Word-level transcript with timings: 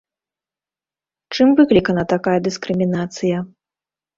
Чым 1.37 1.47
выклікана 1.61 2.07
такая 2.15 2.35
дыскрымінацыя? 2.49 3.37